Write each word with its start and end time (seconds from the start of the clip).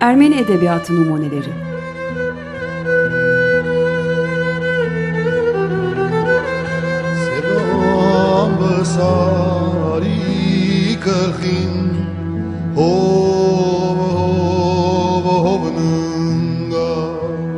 Ermeni 0.00 0.34
Edebiyatı 0.34 0.96
Numuneleri. 0.96 1.70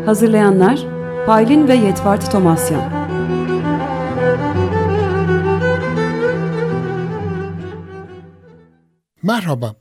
Hazırlayanlar 0.06 0.86
Paylin 1.26 1.68
ve 1.68 1.74
Yetvart 1.74 2.32
Tomasyan 2.32 3.01
Merhaba, 9.32 9.76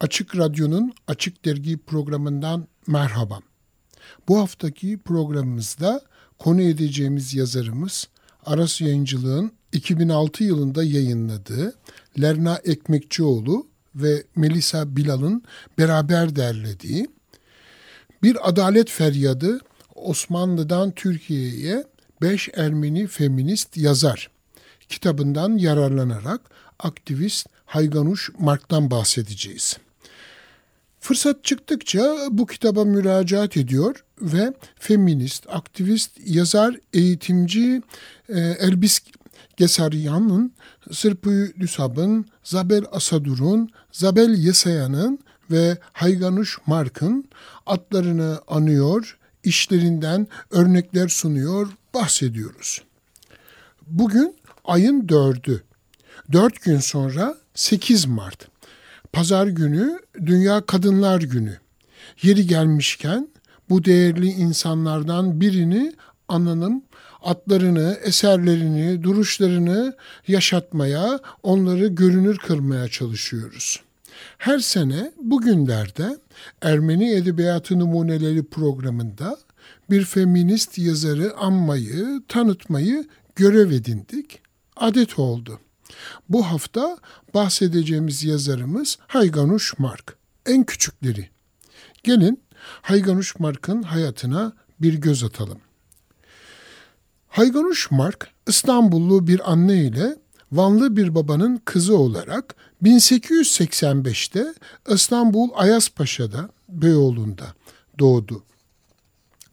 Açık 0.00 0.36
Radyo'nun 0.36 0.92
Açık 1.06 1.44
Dergi 1.44 1.78
programından 1.78 2.66
merhaba. 2.86 3.40
Bu 4.28 4.38
haftaki 4.38 4.98
programımızda 4.98 6.00
konu 6.38 6.62
edeceğimiz 6.62 7.34
yazarımız 7.34 8.08
Aras 8.46 8.80
Yayıncılığın 8.80 9.52
2006 9.72 10.44
yılında 10.44 10.84
yayınladığı 10.84 11.74
Lerna 12.20 12.56
Ekmekçioğlu 12.64 13.66
ve 13.94 14.24
Melisa 14.36 14.96
Bilal'ın 14.96 15.42
beraber 15.78 16.36
derlediği 16.36 17.08
Bir 18.22 18.48
Adalet 18.48 18.90
Feryadı 18.90 19.60
Osmanlı'dan 19.94 20.90
Türkiye'ye 20.90 21.84
5 22.22 22.48
Ermeni 22.54 23.06
feminist 23.06 23.76
yazar 23.76 24.30
kitabından 24.88 25.58
yararlanarak 25.58 26.40
aktivist 26.78 27.46
Hayganuş 27.72 28.30
Mark'tan 28.38 28.90
bahsedeceğiz. 28.90 29.76
Fırsat 31.00 31.44
çıktıkça 31.44 32.16
bu 32.30 32.46
kitaba 32.46 32.84
müracaat 32.84 33.56
ediyor 33.56 34.04
ve 34.20 34.52
feminist, 34.78 35.46
aktivist, 35.48 36.10
yazar, 36.26 36.76
eğitimci 36.92 37.82
e, 38.28 38.40
Elbis 38.40 39.00
Gesaryan'ın, 39.56 40.52
Sırpı 40.90 41.52
Düsab'ın, 41.60 42.26
Zabel 42.44 42.84
Asadur'un, 42.92 43.70
Zabel 43.92 44.34
Yesayan'ın 44.38 45.18
ve 45.50 45.78
Hayganuş 45.92 46.58
Mark'ın 46.66 47.24
adlarını 47.66 48.40
anıyor, 48.48 49.18
işlerinden 49.44 50.26
örnekler 50.50 51.08
sunuyor, 51.08 51.68
bahsediyoruz. 51.94 52.82
Bugün 53.86 54.36
ayın 54.64 55.08
dördü. 55.08 55.62
Dört 56.32 56.62
gün 56.62 56.78
sonra 56.78 57.41
8 57.54 58.06
Mart. 58.06 58.48
Pazar 59.12 59.46
günü 59.46 59.98
Dünya 60.26 60.66
Kadınlar 60.66 61.20
Günü. 61.20 61.58
Yeri 62.22 62.46
gelmişken 62.46 63.28
bu 63.70 63.84
değerli 63.84 64.26
insanlardan 64.26 65.40
birini 65.40 65.92
ananım 66.28 66.82
atlarını, 67.22 67.98
eserlerini, 68.04 69.02
duruşlarını 69.02 69.96
yaşatmaya, 70.28 71.20
onları 71.42 71.86
görünür 71.86 72.38
kılmaya 72.38 72.88
çalışıyoruz. 72.88 73.80
Her 74.38 74.58
sene 74.58 75.12
bugünlerde 75.22 76.18
Ermeni 76.62 77.12
Edebiyatı 77.12 77.78
Numuneleri 77.78 78.44
programında 78.44 79.38
bir 79.90 80.04
feminist 80.04 80.78
yazarı 80.78 81.36
anmayı, 81.36 82.22
tanıtmayı 82.28 83.08
görev 83.36 83.70
edindik. 83.70 84.40
Adet 84.76 85.18
oldu. 85.18 85.60
Bu 86.28 86.46
hafta 86.46 86.98
bahsedeceğimiz 87.34 88.24
yazarımız 88.24 88.98
Hayganuş 89.06 89.78
Mark. 89.78 90.16
En 90.46 90.64
küçükleri. 90.64 91.28
Gelin 92.02 92.42
Hayganuş 92.82 93.38
Mark'ın 93.38 93.82
hayatına 93.82 94.52
bir 94.80 94.94
göz 94.94 95.24
atalım. 95.24 95.58
Hayganuş 97.28 97.90
Mark 97.90 98.28
İstanbullu 98.46 99.26
bir 99.26 99.52
anne 99.52 99.84
ile 99.84 100.16
Vanlı 100.52 100.96
bir 100.96 101.14
babanın 101.14 101.60
kızı 101.64 101.96
olarak 101.96 102.54
1885'te 102.82 104.54
İstanbul 104.88 105.48
Ayaspaşa'da 105.54 106.48
Beyoğlu'nda 106.68 107.44
doğdu. 107.98 108.42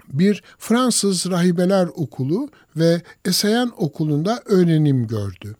Bir 0.08 0.44
Fransız 0.58 1.30
Rahibeler 1.30 1.88
Okulu 1.96 2.50
ve 2.76 3.02
Esayan 3.26 3.74
Okulu'nda 3.78 4.42
öğrenim 4.46 5.08
gördü. 5.08 5.56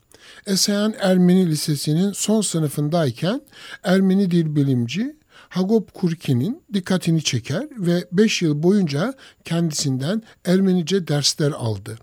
Esayan 0.46 0.96
Ermeni 1.00 1.50
Lisesi'nin 1.50 2.12
son 2.12 2.42
sınıfındayken 2.42 3.42
Ermeni 3.84 4.32
dil 4.32 4.56
bilimci 4.56 5.16
Hagop 5.50 5.94
Kurki'nin 5.94 6.64
dikkatini 6.74 7.24
çeker 7.24 7.68
ve 7.78 8.08
5 8.12 8.42
yıl 8.42 8.64
boyunca 8.64 9.14
kendisinden 9.46 10.24
Ermenice 10.46 11.08
dersler 11.08 11.52
aldı. 11.52 11.98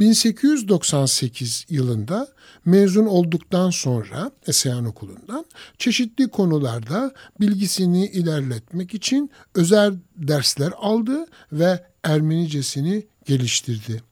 1898 0.00 1.66
yılında 1.68 2.28
mezun 2.64 3.06
olduktan 3.06 3.70
sonra 3.70 4.30
Esayan 4.46 4.84
Okulu'ndan 4.84 5.44
çeşitli 5.78 6.28
konularda 6.28 7.12
bilgisini 7.40 8.06
ilerletmek 8.06 8.94
için 8.94 9.30
özel 9.54 9.94
dersler 10.16 10.72
aldı 10.76 11.26
ve 11.52 11.84
Ermenicesini 12.04 13.06
geliştirdi. 13.24 14.02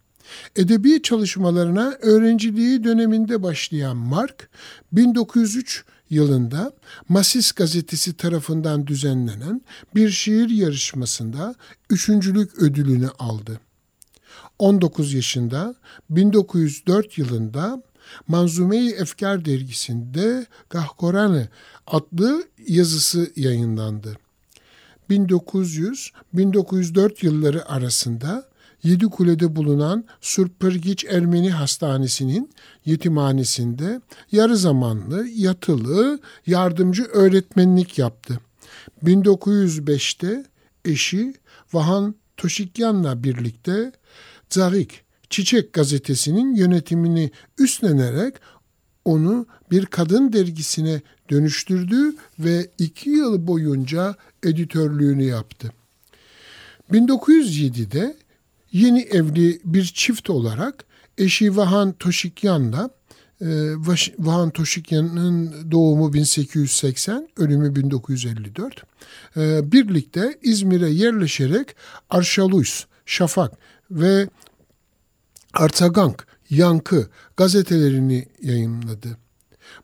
Edebi 0.57 1.03
çalışmalarına 1.03 1.95
öğrenciliği 2.03 2.85
döneminde 2.85 3.43
başlayan 3.43 3.97
Mark, 3.97 4.51
1903 4.93 5.85
yılında 6.11 6.73
Masis 7.09 7.53
gazetesi 7.53 8.17
tarafından 8.17 8.87
düzenlenen 8.87 9.63
bir 9.95 10.11
şiir 10.11 10.51
yarışmasında 10.51 11.55
üçüncülük 11.91 12.63
ödülünü 12.63 13.09
aldı. 13.19 13.61
19 14.59 15.15
yaşında 15.15 15.75
1904 16.11 17.19
yılında 17.19 17.83
Manzume-i 18.29 18.91
Efkar 18.91 19.45
dergisinde 19.45 20.47
Gahkorane 20.71 21.49
adlı 21.87 22.45
yazısı 22.69 23.33
yayınlandı. 23.37 24.17
1900-1904 25.11 27.27
yılları 27.27 27.69
arasında 27.69 28.49
Yedikule'de 28.87 29.57
bulunan 29.57 30.05
Surpırgiç 30.21 31.05
Ermeni 31.05 31.51
Hastanesi'nin 31.51 32.51
yetimhanesinde 32.85 34.01
yarı 34.33 34.57
zamanlı 34.57 35.29
yatılı 35.29 36.21
yardımcı 36.47 37.05
öğretmenlik 37.05 37.99
yaptı. 37.99 38.41
1905'te 39.05 40.45
eşi 40.85 41.35
Vahan 41.73 42.15
Toşikyan'la 42.37 43.25
birlikte 43.25 43.93
Zarik 44.51 45.03
Çiçek 45.31 45.73
gazetesinin 45.73 46.55
yönetimini 46.55 47.31
üstlenerek 47.59 48.35
onu 49.05 49.47
bir 49.71 49.87
kadın 49.87 50.33
dergisine 50.33 51.01
dönüştürdü 51.31 52.17
ve 52.39 52.71
iki 52.79 53.11
yıl 53.11 53.47
boyunca 53.47 54.17
editörlüğünü 54.43 55.25
yaptı. 55.25 55.73
1907'de 56.93 58.17
yeni 58.73 59.01
evli 59.01 59.61
bir 59.65 59.85
çift 59.85 60.31
olarak 60.31 60.85
eşi 61.19 61.57
Vahan 61.57 61.93
Toşikyan'la 61.93 62.91
e, 63.41 63.47
Vahan 64.19 64.51
Toşikyan'ın 64.51 65.71
doğumu 65.71 66.13
1880, 66.13 67.29
ölümü 67.37 67.77
1954. 67.77 68.83
E, 69.37 69.73
birlikte 69.73 70.39
İzmir'e 70.43 70.89
yerleşerek 70.89 71.77
Arşalus, 72.11 72.85
Şafak 73.07 73.53
ve 73.91 74.29
Artagank, 75.55 76.27
Yankı 76.51 77.11
gazetelerini 77.37 78.29
yayınladı. 78.43 79.19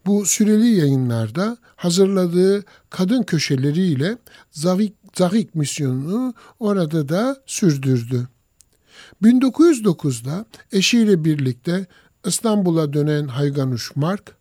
Bu 0.06 0.26
süreli 0.26 0.66
yayınlarda 0.66 1.56
hazırladığı 1.76 2.64
kadın 2.90 3.22
köşeleriyle 3.22 4.18
Zavik, 4.50 4.94
Zavik 5.14 5.54
misyonunu 5.54 6.34
orada 6.60 7.08
da 7.08 7.42
sürdürdü. 7.46 8.28
1909'da 9.22 10.44
eşiyle 10.72 11.24
birlikte 11.24 11.86
İstanbul'a 12.26 12.92
dönen 12.92 13.26
Hayganuş 13.26 13.96
Mark, 13.96 14.36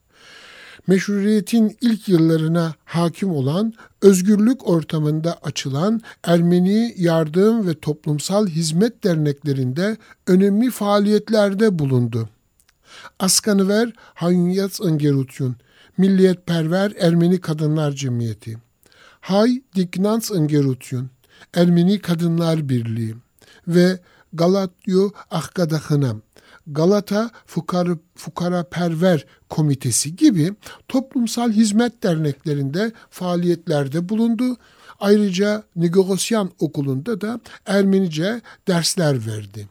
meşruriyetin 0.88 1.78
ilk 1.82 2.10
yıllarına 2.10 2.74
hakim 2.86 3.32
olan 3.32 3.74
özgürlük 4.02 4.68
ortamında 4.68 5.38
açılan 5.44 6.02
Ermeni 6.24 6.94
yardım 6.98 7.68
ve 7.68 7.80
toplumsal 7.80 8.48
hizmet 8.48 9.04
derneklerinde 9.04 9.98
önemli 10.28 10.72
faaliyetlerde 10.72 11.80
bulundu. 11.80 12.30
Askanıver 13.20 13.94
Hanyats 13.98 14.82
Îngerutyun, 14.82 15.56
Milliyetperver 15.98 16.94
Ermeni 17.00 17.42
Kadınlar 17.42 17.92
Cemiyeti, 17.92 18.58
Hay 19.22 19.62
Diknans 19.76 20.32
Îngerutyun, 20.32 21.10
Ermeni 21.54 22.00
Kadınlar 22.00 22.70
Birliği 22.70 23.16
ve 23.68 24.00
Galatyo 24.34 25.10
Ahkadakınam, 25.32 26.22
Galata 26.68 27.32
Fukara, 27.46 27.98
Fukara 28.16 28.64
Perver 28.64 29.26
Komitesi 29.50 30.16
gibi 30.16 30.54
toplumsal 30.88 31.52
hizmet 31.52 32.04
derneklerinde 32.04 32.92
faaliyetlerde 33.10 34.10
bulundu. 34.10 34.58
Ayrıca 35.00 35.64
Negosyan 35.76 36.52
Okulu'nda 36.60 37.22
da 37.22 37.40
Ermenice 37.66 38.42
dersler 38.68 39.28
verdi. 39.28 39.68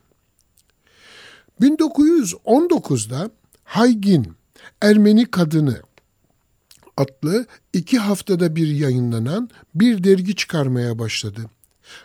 1919'da 1.61 3.31
Haygin 3.65 4.33
Ermeni 4.81 5.31
Kadını 5.31 5.81
adlı 6.97 7.47
iki 7.73 7.99
haftada 7.99 8.57
bir 8.57 8.69
yayınlanan 8.69 9.51
bir 9.75 10.05
dergi 10.05 10.37
çıkarmaya 10.37 10.99
başladı. 10.99 11.41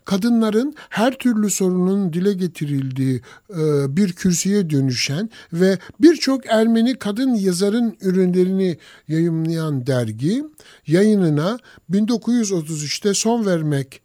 Kadınların 0.06 0.76
her 0.90 1.18
türlü 1.18 1.50
sorunun 1.50 2.14
dile 2.14 2.34
getirildiği 2.34 3.22
e, 3.50 3.96
bir 3.98 4.14
kürsüye 4.14 4.70
dönüşen 4.70 5.30
ve 5.54 5.78
birçok 6.02 6.46
Ermeni 6.46 7.00
kadın 7.00 7.34
yazarın 7.34 7.98
ürünlerini 8.02 8.78
yayımlayan 9.08 9.88
dergi 9.88 10.44
yayınına 10.88 11.58
1933'te 11.92 13.14
son 13.14 13.46
vermek 13.46 14.02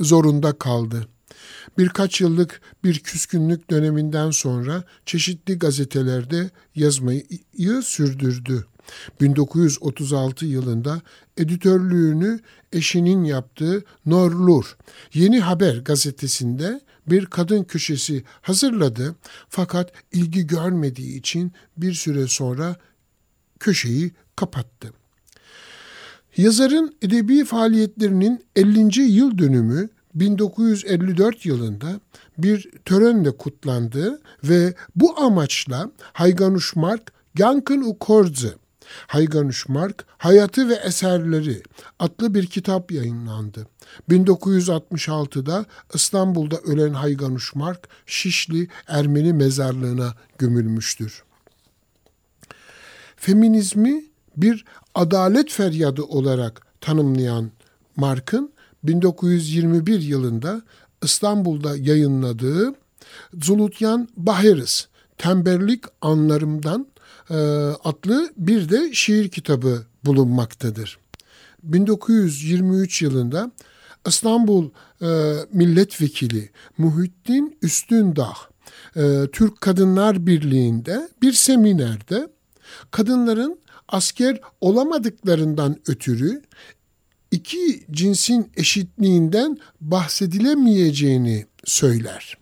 zorunda 0.00 0.52
kaldı. 0.52 1.06
Birkaç 1.78 2.20
yıllık 2.20 2.60
bir 2.84 2.98
küskünlük 2.98 3.70
döneminden 3.70 4.30
sonra 4.30 4.84
çeşitli 5.06 5.58
gazetelerde 5.58 6.50
yazmayı 6.74 7.24
sürdürdü. 7.82 8.66
1936 9.20 10.46
yılında 10.46 11.00
editörlüğünü 11.36 12.40
eşinin 12.72 13.24
yaptığı 13.24 13.84
Norlur 14.06 14.76
Yeni 15.14 15.40
Haber 15.40 15.76
gazetesinde 15.76 16.80
bir 17.06 17.26
kadın 17.26 17.64
köşesi 17.64 18.24
hazırladı 18.42 19.14
fakat 19.48 19.92
ilgi 20.12 20.46
görmediği 20.46 21.18
için 21.18 21.52
bir 21.76 21.92
süre 21.92 22.26
sonra 22.26 22.76
köşeyi 23.60 24.12
kapattı. 24.36 24.92
Yazarın 26.36 26.96
edebi 27.02 27.44
faaliyetlerinin 27.44 28.44
50. 28.56 29.00
yıl 29.02 29.38
dönümü 29.38 29.88
1954 30.14 31.46
yılında 31.46 32.00
bir 32.38 32.70
törenle 32.84 33.36
kutlandı 33.36 34.20
ve 34.44 34.74
bu 34.96 35.20
amaçla 35.20 35.90
Hayganuşmark 36.12 37.12
Gankın 37.34 37.80
Ukordze 38.90 39.00
Hayganuşmark 39.06 40.04
Hayatı 40.18 40.68
ve 40.68 40.74
Eserleri 40.74 41.62
adlı 41.98 42.34
bir 42.34 42.46
kitap 42.46 42.92
yayınlandı. 42.92 43.66
1966'da 44.08 45.66
İstanbul'da 45.94 46.56
ölen 46.56 46.94
Hayganuşmark 46.94 47.88
Şişli 48.06 48.68
Ermeni 48.86 49.32
mezarlığına 49.32 50.14
gömülmüştür. 50.38 51.22
Feminizmi 53.16 54.04
bir 54.36 54.64
adalet 54.94 55.50
feryadı 55.50 56.02
olarak 56.02 56.60
tanımlayan 56.80 57.50
Mark'ın 57.96 58.52
1921 58.82 60.00
yılında 60.00 60.62
İstanbul'da 61.02 61.76
yayınladığı 61.76 62.74
Zulutyan 63.34 64.08
Bahiris 64.16 64.86
Temberlik 65.18 65.84
Anlarımdan 66.00 66.86
adlı 67.84 68.32
bir 68.36 68.68
de 68.68 68.92
şiir 68.92 69.28
kitabı 69.28 69.86
bulunmaktadır. 70.04 70.98
1923 71.62 73.02
yılında 73.02 73.50
İstanbul 74.06 74.70
e, 75.02 75.06
Milletvekili 75.52 76.50
Muhittin 76.78 77.58
Üstündağ 77.62 78.32
e, 78.96 79.26
Türk 79.32 79.60
Kadınlar 79.60 80.26
Birliği'nde 80.26 81.08
bir 81.22 81.32
seminerde 81.32 82.28
kadınların 82.90 83.60
asker 83.88 84.40
olamadıklarından 84.60 85.76
ötürü 85.86 86.42
iki 87.30 87.84
cinsin 87.90 88.52
eşitliğinden 88.56 89.58
bahsedilemeyeceğini 89.80 91.46
söyler. 91.64 92.38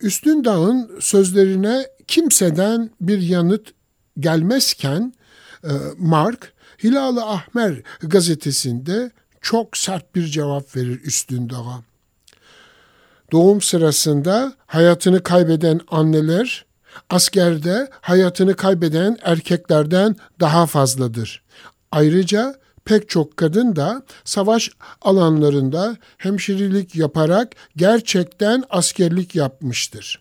Üstün 0.00 0.44
Dağ'ın 0.44 0.90
sözlerine 1.00 1.86
kimseden 2.08 2.90
bir 3.00 3.20
yanıt 3.20 3.72
gelmezken 4.20 5.14
e, 5.64 5.70
Mark 5.98 6.52
Hilal-ı 6.82 7.24
Ahmer 7.24 7.82
gazetesinde 8.00 9.10
çok 9.40 9.76
sert 9.76 10.14
bir 10.14 10.26
cevap 10.26 10.76
verir 10.76 11.00
Üstün 11.04 11.50
Dağ'a. 11.50 11.82
Doğum 13.32 13.60
sırasında 13.60 14.52
hayatını 14.66 15.22
kaybeden 15.22 15.80
anneler 15.88 16.64
askerde 17.10 17.90
hayatını 18.00 18.56
kaybeden 18.56 19.16
erkeklerden 19.22 20.16
daha 20.40 20.66
fazladır. 20.66 21.42
Ayrıca 21.92 22.54
pek 22.84 23.08
çok 23.08 23.36
kadın 23.36 23.76
da 23.76 24.02
savaş 24.24 24.70
alanlarında 25.02 25.96
hemşirelik 26.18 26.94
yaparak 26.94 27.52
gerçekten 27.76 28.64
askerlik 28.70 29.34
yapmıştır 29.34 30.20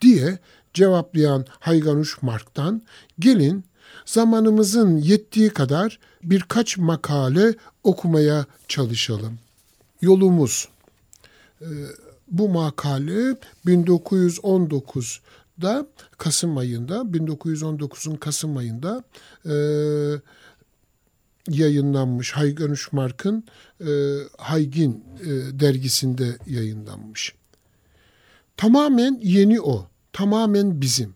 diye 0.00 0.38
cevaplayan 0.74 1.46
Hayganuş 1.60 2.22
Mark'tan 2.22 2.82
gelin 3.18 3.64
zamanımızın 4.06 4.96
yettiği 4.96 5.50
kadar 5.50 5.98
birkaç 6.22 6.78
makale 6.78 7.54
okumaya 7.84 8.46
çalışalım. 8.68 9.38
Yolumuz 10.00 10.68
ee, 11.60 11.66
bu 12.28 12.48
makale 12.48 13.36
1919'da 13.66 15.86
Kasım 16.18 16.58
ayında 16.58 16.94
1919'un 16.94 18.16
Kasım 18.16 18.56
ayında 18.56 19.04
e, 19.46 19.54
yayınlanmış 21.48 22.32
Haygan 22.32 22.70
Uşmark'ın 22.70 23.44
e, 23.80 23.90
Haygin 24.38 25.04
e, 25.20 25.26
dergisinde 25.60 26.36
yayınlanmış. 26.46 27.34
Tamamen 28.56 29.20
yeni 29.22 29.60
o, 29.60 29.86
tamamen 30.14 30.80
bizim. 30.80 31.14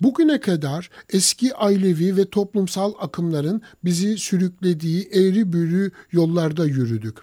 Bugüne 0.00 0.40
kadar 0.40 0.90
eski 1.10 1.54
ailevi 1.54 2.16
ve 2.16 2.30
toplumsal 2.30 2.92
akımların 3.00 3.62
bizi 3.84 4.18
sürüklediği 4.18 5.08
eğri 5.12 5.52
büğrü 5.52 5.90
yollarda 6.12 6.66
yürüdük. 6.66 7.16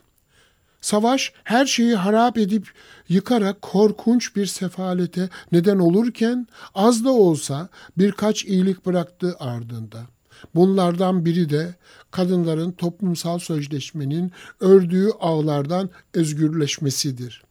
Savaş 0.81 1.33
her 1.43 1.65
şeyi 1.65 1.95
harap 1.95 2.37
edip 2.37 2.71
yıkarak 3.09 3.61
korkunç 3.61 4.35
bir 4.35 4.45
sefalete 4.45 5.29
neden 5.51 5.77
olurken 5.77 6.47
az 6.75 7.05
da 7.05 7.11
olsa 7.11 7.69
birkaç 7.97 8.45
iyilik 8.45 8.85
bıraktı 8.85 9.35
ardında. 9.39 9.99
Bunlardan 10.55 11.25
biri 11.25 11.49
de 11.49 11.75
kadınların 12.11 12.71
toplumsal 12.71 13.39
sözleşmenin 13.39 14.31
ördüğü 14.59 15.09
ağlardan 15.19 15.89
özgürleşmesidir. 16.13 17.43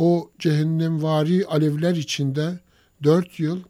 O 0.00 0.30
cehennemvari 0.38 1.46
alevler 1.46 1.96
içinde 1.96 2.58
dört 3.02 3.40
yıl 3.40 3.60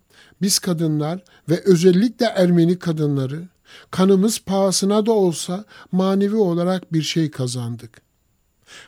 biz 0.42 0.58
kadınlar 0.58 1.24
ve 1.48 1.62
özellikle 1.64 2.26
Ermeni 2.26 2.78
kadınları 2.78 3.48
kanımız 3.90 4.38
pahasına 4.38 5.06
da 5.06 5.12
olsa 5.12 5.64
manevi 5.92 6.36
olarak 6.36 6.92
bir 6.92 7.02
şey 7.02 7.30
kazandık. 7.30 8.02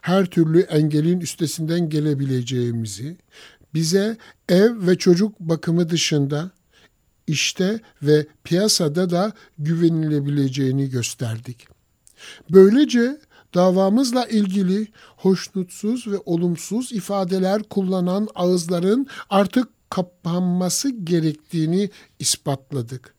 Her 0.01 0.27
türlü 0.27 0.61
engelin 0.61 1.21
üstesinden 1.21 1.89
gelebileceğimizi, 1.89 3.17
bize 3.75 4.17
ev 4.49 4.87
ve 4.87 4.99
çocuk 4.99 5.41
bakımı 5.41 5.91
dışında 5.91 6.51
işte 7.27 7.81
ve 8.03 8.27
piyasada 8.45 9.11
da 9.11 9.33
güvenilebileceğini 9.59 10.91
gösterdik. 10.91 11.67
Böylece 12.51 13.21
davamızla 13.55 14.27
ilgili 14.27 14.89
hoşnutsuz 15.17 16.07
ve 16.07 16.17
olumsuz 16.25 16.93
ifadeler 16.93 17.63
kullanan 17.63 18.29
ağızların 18.35 19.07
artık 19.31 19.69
kapanması 19.91 20.91
gerektiğini 20.91 21.91
ispatladık. 22.19 23.15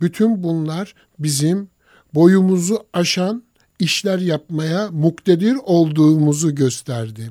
Bütün 0.00 0.42
bunlar 0.42 0.94
bizim 1.18 1.68
boyumuzu 2.14 2.78
aşan 2.92 3.42
işler 3.78 4.18
yapmaya 4.18 4.90
muktedir 4.90 5.56
olduğumuzu 5.64 6.54
gösterdi. 6.54 7.30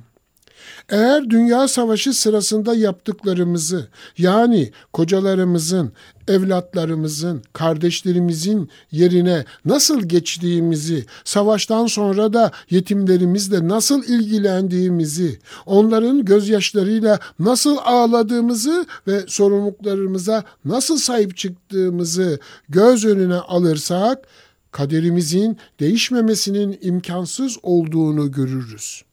Eğer 0.90 1.30
dünya 1.30 1.68
savaşı 1.68 2.14
sırasında 2.14 2.76
yaptıklarımızı 2.76 3.88
yani 4.18 4.72
kocalarımızın, 4.94 5.92
evlatlarımızın, 6.28 7.42
kardeşlerimizin 7.54 8.70
yerine 8.92 9.46
nasıl 9.66 10.02
geçtiğimizi, 10.02 11.06
savaştan 11.24 11.86
sonra 11.86 12.34
da 12.34 12.52
yetimlerimizle 12.70 13.68
nasıl 13.68 14.04
ilgilendiğimizi, 14.04 15.40
onların 15.66 16.26
gözyaşlarıyla 16.26 17.20
nasıl 17.40 17.78
ağladığımızı 17.84 18.86
ve 19.08 19.22
sorumluluklarımıza 19.28 20.44
nasıl 20.66 20.98
sahip 20.98 21.38
çıktığımızı 21.38 22.40
göz 22.70 23.06
önüne 23.06 23.36
alırsak, 23.36 24.28
kaderimizin 24.72 25.58
değişmemesinin 25.80 26.78
imkansız 26.82 27.58
olduğunu 27.64 28.32
görürüz 28.32 29.07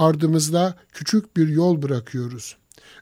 ardımızda 0.00 0.74
küçük 0.92 1.36
bir 1.36 1.48
yol 1.48 1.82
bırakıyoruz. 1.82 2.56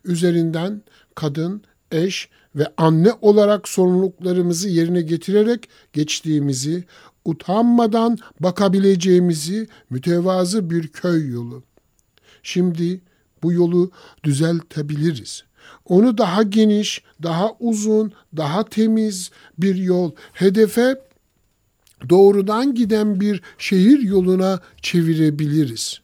Üzerinden 0.05 0.83
kadın, 1.14 1.62
eş 1.93 2.28
ve 2.55 2.67
anne 2.76 3.12
olarak 3.21 3.69
sorumluluklarımızı 3.69 4.69
yerine 4.69 5.00
getirerek 5.00 5.69
geçtiğimizi, 5.93 6.85
utanmadan 7.25 8.19
bakabileceğimizi 8.40 9.69
mütevazı 9.90 10.71
bir 10.71 10.88
köy 10.88 11.31
yolu. 11.31 11.62
Şimdi 12.43 13.00
bu 13.43 13.52
yolu 13.52 13.90
düzeltebiliriz. 14.25 15.45
Onu 15.85 16.19
daha 16.19 16.43
geniş, 16.43 17.02
daha 17.23 17.52
uzun, 17.61 18.12
daha 18.37 18.64
temiz 18.64 19.31
bir 19.59 19.75
yol, 19.75 20.12
hedefe 20.33 21.00
doğrudan 22.09 22.75
giden 22.75 23.21
bir 23.21 23.43
şehir 23.59 23.99
yoluna 23.99 24.61
çevirebiliriz. 24.83 26.00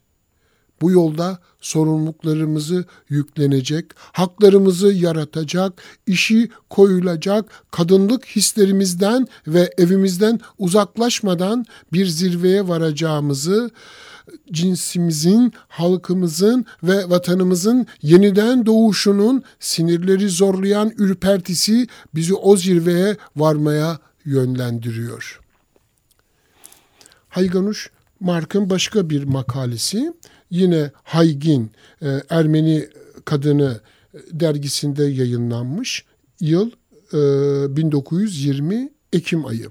Bu 0.81 0.91
yolda 0.91 1.39
sorumluluklarımızı 1.61 2.85
yüklenecek, 3.09 3.85
haklarımızı 3.97 4.93
yaratacak, 4.93 5.81
işi 6.07 6.49
koyulacak, 6.69 7.45
kadınlık 7.71 8.25
hislerimizden 8.25 9.27
ve 9.47 9.73
evimizden 9.77 10.39
uzaklaşmadan 10.57 11.65
bir 11.93 12.05
zirveye 12.05 12.67
varacağımızı, 12.67 13.71
cinsimizin, 14.51 15.53
halkımızın 15.67 16.65
ve 16.83 17.09
vatanımızın 17.09 17.87
yeniden 18.01 18.65
doğuşunun 18.65 19.43
sinirleri 19.59 20.29
zorlayan 20.29 20.91
ürpertisi 20.97 21.87
bizi 22.15 22.33
o 22.33 22.57
zirveye 22.57 23.17
varmaya 23.35 23.99
yönlendiriyor. 24.25 25.41
Hayganuş 27.29 27.91
Mark'ın 28.19 28.69
başka 28.69 29.09
bir 29.09 29.23
makalesi 29.23 30.13
yine 30.49 30.91
Haygin 31.03 31.71
e, 32.01 32.21
Ermeni 32.29 32.87
Kadını 33.25 33.79
e, 34.13 34.17
dergisinde 34.31 35.03
yayınlanmış 35.03 36.05
yıl 36.39 36.71
1920 37.13 38.75
e, 38.75 38.89
Ekim 39.13 39.45
ayı. 39.45 39.69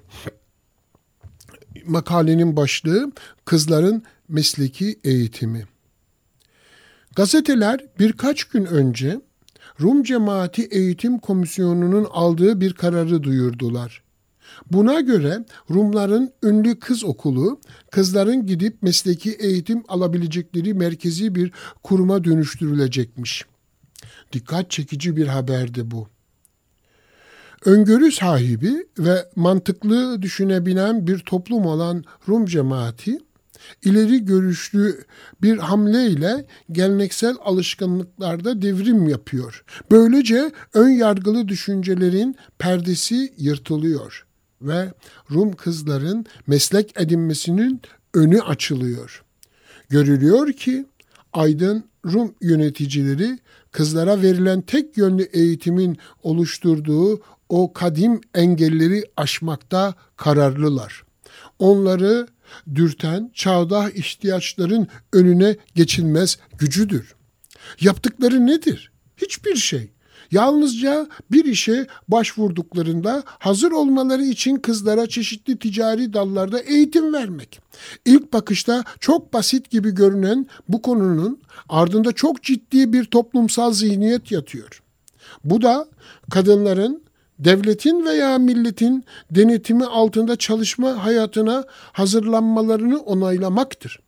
Makalenin 1.86 2.56
başlığı 2.56 3.12
Kızların 3.44 4.02
Mesleki 4.28 5.00
Eğitimi. 5.04 5.64
Gazeteler 7.16 7.84
birkaç 7.98 8.44
gün 8.44 8.64
önce 8.64 9.20
Rum 9.80 10.02
Cemaati 10.02 10.64
Eğitim 10.64 11.18
Komisyonu'nun 11.18 12.06
aldığı 12.10 12.60
bir 12.60 12.72
kararı 12.72 13.22
duyurdular. 13.22 14.03
Buna 14.72 15.00
göre 15.00 15.44
Rumların 15.70 16.32
ünlü 16.42 16.78
kız 16.78 17.04
okulu 17.04 17.60
kızların 17.90 18.46
gidip 18.46 18.82
mesleki 18.82 19.32
eğitim 19.32 19.82
alabilecekleri 19.88 20.74
merkezi 20.74 21.34
bir 21.34 21.52
kuruma 21.82 22.24
dönüştürülecekmiş. 22.24 23.44
Dikkat 24.32 24.70
çekici 24.70 25.16
bir 25.16 25.26
haberdi 25.26 25.90
bu. 25.90 26.08
Öngörü 27.64 28.12
sahibi 28.12 28.86
ve 28.98 29.28
mantıklı 29.36 30.22
düşünebilen 30.22 31.06
bir 31.06 31.18
toplum 31.18 31.66
olan 31.66 32.04
Rum 32.28 32.46
cemaati 32.46 33.18
ileri 33.84 34.24
görüşlü 34.24 35.04
bir 35.42 35.58
hamleyle 35.58 36.46
geleneksel 36.72 37.36
alışkanlıklarda 37.44 38.62
devrim 38.62 39.08
yapıyor. 39.08 39.64
Böylece 39.90 40.52
ön 40.74 40.88
yargılı 40.88 41.48
düşüncelerin 41.48 42.36
perdesi 42.58 43.34
yırtılıyor 43.38 44.26
ve 44.66 44.92
Rum 45.30 45.52
kızların 45.52 46.26
meslek 46.46 47.00
edinmesinin 47.00 47.80
önü 48.14 48.40
açılıyor. 48.40 49.24
Görülüyor 49.88 50.52
ki 50.52 50.86
aydın 51.32 51.84
Rum 52.06 52.34
yöneticileri 52.40 53.38
kızlara 53.72 54.22
verilen 54.22 54.60
tek 54.60 54.96
yönlü 54.96 55.22
eğitimin 55.22 55.98
oluşturduğu 56.22 57.22
o 57.48 57.72
kadim 57.72 58.20
engelleri 58.34 59.04
aşmakta 59.16 59.94
kararlılar. 60.16 61.02
Onları 61.58 62.26
dürten 62.74 63.30
çağda 63.34 63.90
ihtiyaçların 63.90 64.88
önüne 65.12 65.56
geçilmez 65.74 66.38
gücüdür. 66.58 67.14
Yaptıkları 67.80 68.46
nedir? 68.46 68.92
Hiçbir 69.16 69.56
şey. 69.56 69.93
Yalnızca 70.34 71.06
bir 71.30 71.44
işe 71.44 71.86
başvurduklarında 72.08 73.22
hazır 73.26 73.72
olmaları 73.72 74.22
için 74.22 74.56
kızlara 74.56 75.06
çeşitli 75.06 75.58
ticari 75.58 76.12
dallarda 76.12 76.60
eğitim 76.60 77.12
vermek. 77.12 77.60
İlk 78.04 78.32
bakışta 78.32 78.84
çok 79.00 79.32
basit 79.32 79.70
gibi 79.70 79.90
görünen 79.90 80.46
bu 80.68 80.82
konunun 80.82 81.40
ardında 81.68 82.12
çok 82.12 82.42
ciddi 82.42 82.92
bir 82.92 83.04
toplumsal 83.04 83.72
zihniyet 83.72 84.32
yatıyor. 84.32 84.82
Bu 85.44 85.62
da 85.62 85.88
kadınların 86.30 87.02
devletin 87.38 88.04
veya 88.04 88.38
milletin 88.38 89.04
denetimi 89.30 89.86
altında 89.86 90.36
çalışma 90.36 91.04
hayatına 91.04 91.64
hazırlanmalarını 91.92 92.98
onaylamaktır. 92.98 94.00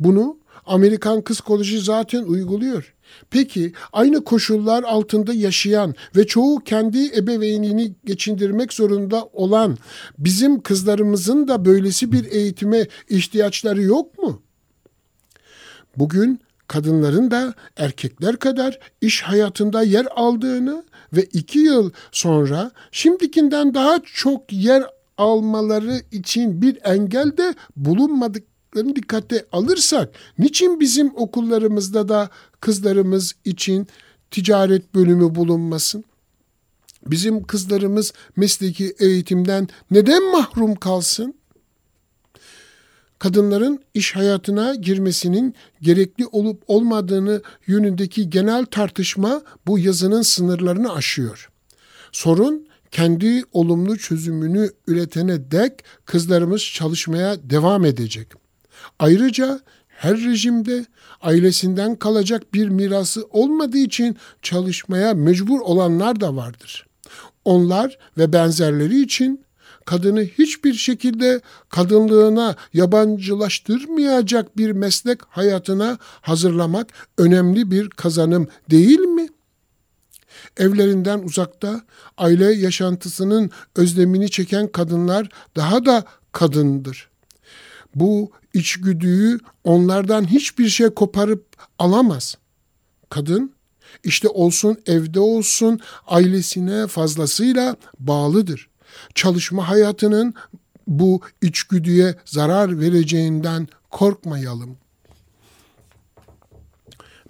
Bunu 0.00 0.36
Amerikan 0.66 1.22
Kız 1.22 1.40
Koleji 1.40 1.80
zaten 1.80 2.22
uyguluyor. 2.22 2.94
Peki 3.30 3.72
aynı 3.92 4.24
koşullar 4.24 4.82
altında 4.82 5.32
yaşayan 5.32 5.94
ve 6.16 6.26
çoğu 6.26 6.60
kendi 6.64 7.18
ebeveynini 7.18 7.92
geçindirmek 8.04 8.72
zorunda 8.72 9.28
olan 9.32 9.78
bizim 10.18 10.62
kızlarımızın 10.62 11.48
da 11.48 11.64
böylesi 11.64 12.12
bir 12.12 12.24
eğitime 12.30 12.86
ihtiyaçları 13.08 13.82
yok 13.82 14.18
mu? 14.18 14.42
Bugün 15.96 16.40
kadınların 16.68 17.30
da 17.30 17.54
erkekler 17.76 18.36
kadar 18.36 18.78
iş 19.00 19.22
hayatında 19.22 19.82
yer 19.82 20.06
aldığını 20.16 20.84
ve 21.12 21.22
iki 21.22 21.58
yıl 21.58 21.90
sonra 22.12 22.70
şimdikinden 22.92 23.74
daha 23.74 23.98
çok 24.04 24.52
yer 24.52 24.84
almaları 25.18 26.00
için 26.12 26.62
bir 26.62 26.78
engel 26.84 27.36
de 27.36 27.54
bulunmadıklarını 28.74 28.96
dikkate 28.96 29.46
alırsak 29.52 30.08
niçin 30.38 30.80
bizim 30.80 31.16
okullarımızda 31.16 32.08
da 32.08 32.30
kızlarımız 32.60 33.34
için 33.44 33.86
ticaret 34.30 34.94
bölümü 34.94 35.34
bulunmasın? 35.34 36.04
Bizim 37.06 37.42
kızlarımız 37.42 38.12
mesleki 38.36 38.94
eğitimden 38.98 39.68
neden 39.90 40.32
mahrum 40.32 40.74
kalsın? 40.74 41.34
kadınların 43.18 43.80
iş 43.94 44.16
hayatına 44.16 44.74
girmesinin 44.74 45.54
gerekli 45.82 46.26
olup 46.26 46.62
olmadığını 46.66 47.42
yönündeki 47.66 48.30
genel 48.30 48.64
tartışma 48.66 49.42
bu 49.66 49.78
yazının 49.78 50.22
sınırlarını 50.22 50.92
aşıyor. 50.92 51.50
Sorun 52.12 52.66
kendi 52.90 53.42
olumlu 53.52 53.98
çözümünü 53.98 54.70
üretene 54.86 55.50
dek 55.50 55.72
kızlarımız 56.04 56.62
çalışmaya 56.62 57.50
devam 57.50 57.84
edecek. 57.84 58.39
Ayrıca 59.00 59.60
her 59.88 60.16
rejimde 60.16 60.86
ailesinden 61.22 61.96
kalacak 61.96 62.54
bir 62.54 62.68
mirası 62.68 63.24
olmadığı 63.30 63.78
için 63.78 64.16
çalışmaya 64.42 65.14
mecbur 65.14 65.60
olanlar 65.60 66.20
da 66.20 66.36
vardır. 66.36 66.86
Onlar 67.44 67.98
ve 68.18 68.32
benzerleri 68.32 69.00
için 69.00 69.44
kadını 69.84 70.20
hiçbir 70.20 70.74
şekilde 70.74 71.40
kadınlığına 71.68 72.56
yabancılaştırmayacak 72.72 74.56
bir 74.56 74.70
meslek 74.70 75.20
hayatına 75.28 75.98
hazırlamak 76.00 76.86
önemli 77.18 77.70
bir 77.70 77.90
kazanım 77.90 78.48
değil 78.70 78.98
mi? 78.98 79.28
Evlerinden 80.56 81.18
uzakta 81.18 81.80
aile 82.18 82.52
yaşantısının 82.52 83.50
özlemini 83.76 84.30
çeken 84.30 84.68
kadınlar 84.68 85.28
daha 85.56 85.86
da 85.86 86.04
kadındır. 86.32 87.09
Bu 87.94 88.30
içgüdüyü 88.54 89.38
onlardan 89.64 90.30
hiçbir 90.30 90.68
şey 90.68 90.90
koparıp 90.90 91.46
alamaz. 91.78 92.36
Kadın 93.08 93.52
işte 94.04 94.28
olsun 94.28 94.76
evde 94.86 95.20
olsun 95.20 95.80
ailesine 96.06 96.86
fazlasıyla 96.86 97.76
bağlıdır 97.98 98.70
çalışma 99.14 99.68
hayatının 99.68 100.34
bu 100.86 101.20
içgüdüye 101.42 102.14
zarar 102.24 102.80
vereceğinden 102.80 103.68
korkmayalım. 103.90 104.76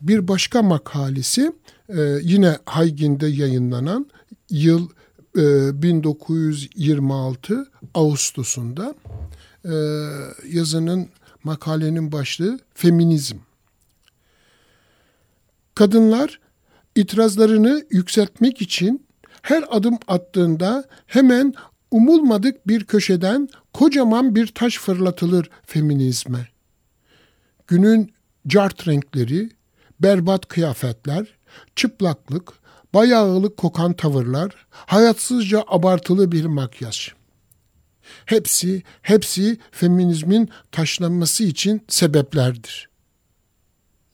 Bir 0.02 0.28
başka 0.28 0.62
makalesi 0.62 1.52
e, 1.88 2.18
yine 2.22 2.58
Haygin'de 2.66 3.26
yayınlanan 3.26 4.10
yıl 4.50 4.88
1926 5.34 7.54
e, 7.54 7.56
Ağustos'unda 7.94 8.94
e, 9.64 9.74
yazının 10.48 11.08
makalenin 11.44 12.12
başlığı 12.12 12.58
Feminizm. 12.74 13.36
Kadınlar 15.74 16.40
itirazlarını 16.96 17.84
yükseltmek 17.90 18.62
için 18.62 19.06
her 19.42 19.64
adım 19.70 19.98
attığında 20.08 20.84
hemen 21.06 21.54
umulmadık 21.90 22.68
bir 22.68 22.84
köşeden 22.84 23.48
kocaman 23.72 24.34
bir 24.34 24.46
taş 24.46 24.78
fırlatılır 24.78 25.50
feminizme. 25.66 26.48
Günün 27.66 28.12
cart 28.46 28.88
renkleri, 28.88 29.50
berbat 30.00 30.48
kıyafetler, 30.48 31.26
çıplaklık, 31.76 32.52
bayağılık 32.94 33.56
kokan 33.56 33.92
tavırlar, 33.92 34.66
hayatsızca 34.70 35.64
abartılı 35.68 36.32
bir 36.32 36.44
makyaj. 36.44 37.12
Hepsi, 38.26 38.82
hepsi 39.02 39.58
feminizmin 39.70 40.48
taşlanması 40.72 41.44
için 41.44 41.82
sebeplerdir. 41.88 42.88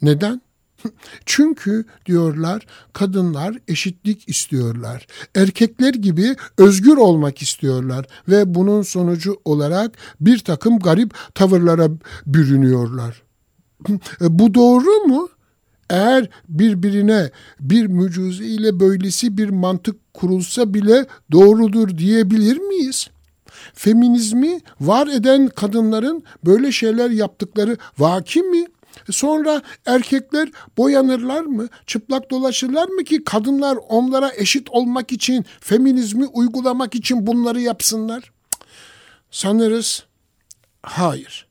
Neden? 0.03 0.41
Çünkü 1.27 1.85
diyorlar 2.07 2.67
kadınlar 2.93 3.59
eşitlik 3.69 4.29
istiyorlar. 4.29 5.07
Erkekler 5.35 5.95
gibi 5.95 6.37
özgür 6.59 6.97
olmak 6.97 7.43
istiyorlar 7.43 8.07
ve 8.29 8.55
bunun 8.55 8.83
sonucu 8.83 9.41
olarak 9.45 9.93
bir 10.21 10.39
takım 10.39 10.79
garip 10.79 11.15
tavırlara 11.35 11.89
bürünüyorlar. 12.27 13.23
Bu 14.21 14.55
doğru 14.55 15.07
mu? 15.07 15.29
Eğer 15.91 16.31
birbirine 16.49 17.31
bir 17.61 17.87
mücuze 17.87 18.45
ile 18.45 18.81
böylesi 18.81 19.39
bir 19.39 19.49
mantık 19.49 20.15
kurulsa 20.15 20.75
bile 20.75 21.07
doğrudur 21.33 21.99
diyebilir 21.99 22.57
miyiz? 22.59 23.07
Feminizmi 23.77 24.61
var 24.81 25.07
eden 25.07 25.49
kadınların 25.49 26.25
böyle 26.45 26.73
şeyler 26.73 27.11
yaptıkları 27.11 27.77
vaki 27.99 28.43
mi? 28.43 28.67
Sonra 29.11 29.63
erkekler 29.87 30.49
boyanırlar 30.77 31.41
mı? 31.41 31.69
Çıplak 31.87 32.31
dolaşırlar 32.31 32.89
mı 32.89 33.05
ki 33.05 33.25
kadınlar 33.25 33.79
onlara 33.89 34.33
eşit 34.37 34.71
olmak 34.71 35.13
için, 35.13 35.45
feminizmi 35.61 36.27
uygulamak 36.27 36.95
için 36.95 37.27
bunları 37.27 37.61
yapsınlar? 37.61 38.33
Sanırız 39.31 40.05
hayır. 40.83 41.46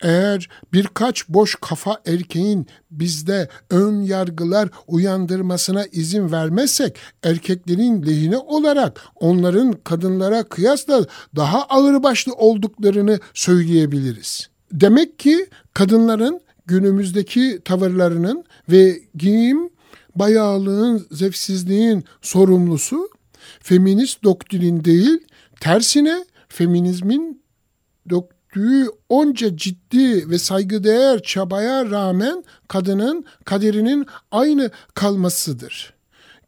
Eğer 0.00 0.48
birkaç 0.72 1.28
boş 1.28 1.54
kafa 1.60 2.00
erkeğin 2.06 2.66
bizde 2.90 3.48
ön 3.70 4.00
yargılar 4.00 4.68
uyandırmasına 4.86 5.84
izin 5.84 6.32
vermezsek 6.32 6.96
erkeklerin 7.22 8.06
lehine 8.06 8.38
olarak 8.38 9.00
onların 9.14 9.72
kadınlara 9.72 10.42
kıyasla 10.42 11.06
daha 11.36 11.62
ağırbaşlı 11.62 12.32
olduklarını 12.32 13.18
söyleyebiliriz. 13.34 14.48
Demek 14.72 15.18
ki 15.18 15.46
kadınların 15.74 16.40
günümüzdeki 16.66 17.60
tavırlarının 17.64 18.44
ve 18.68 19.00
giyim 19.14 19.70
bayağılığın, 20.16 21.06
zevksizliğin 21.10 22.04
sorumlusu 22.22 23.08
feminist 23.60 24.24
doktrin 24.24 24.84
değil, 24.84 25.18
tersine 25.60 26.24
feminizmin 26.48 27.42
döktüğü 28.58 28.90
onca 29.08 29.56
ciddi 29.56 30.30
ve 30.30 30.38
saygıdeğer 30.38 31.22
çabaya 31.22 31.90
rağmen 31.90 32.44
kadının 32.68 33.24
kaderinin 33.44 34.06
aynı 34.30 34.70
kalmasıdır. 34.94 35.94